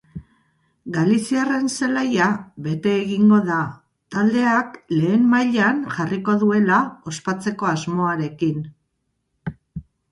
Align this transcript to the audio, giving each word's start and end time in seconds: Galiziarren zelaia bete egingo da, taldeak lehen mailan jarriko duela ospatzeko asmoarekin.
Galiziarren 0.93 1.67
zelaia 1.73 2.29
bete 2.69 2.93
egingo 3.03 3.39
da, 3.51 3.59
taldeak 4.17 4.81
lehen 4.95 5.29
mailan 5.35 5.85
jarriko 5.99 6.39
duela 6.47 6.83
ospatzeko 7.15 7.73
asmoarekin. 7.77 8.69